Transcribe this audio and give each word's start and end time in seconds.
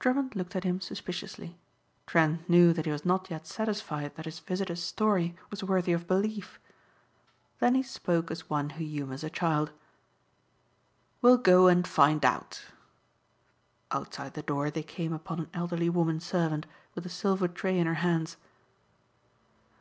Drummond 0.00 0.34
looked 0.34 0.56
at 0.56 0.64
him 0.64 0.80
suspiciously. 0.80 1.56
Trent 2.04 2.50
knew 2.50 2.72
that 2.72 2.84
he 2.84 2.90
was 2.90 3.04
not 3.04 3.30
yet 3.30 3.46
satisfied 3.46 4.16
that 4.16 4.24
his 4.24 4.40
visitor's 4.40 4.82
story 4.82 5.36
was 5.52 5.62
worthy 5.62 5.92
of 5.92 6.08
belief. 6.08 6.58
Then 7.60 7.76
he 7.76 7.84
spoke 7.84 8.28
as 8.32 8.50
one 8.50 8.70
who 8.70 8.82
humors 8.84 9.22
a 9.22 9.30
child. 9.30 9.70
"We'll 11.22 11.38
go 11.38 11.68
and 11.68 11.86
find 11.86 12.24
out." 12.24 12.64
Outside 13.92 14.34
the 14.34 14.42
door 14.42 14.68
they 14.68 14.82
came 14.82 15.12
upon 15.12 15.38
an 15.38 15.50
elderly 15.54 15.90
woman 15.90 16.18
servant 16.18 16.66
with 16.96 17.06
a 17.06 17.08
silver 17.08 17.46
tray 17.46 17.78
in 17.78 17.86
her 17.86 17.94
hands. 18.02 18.36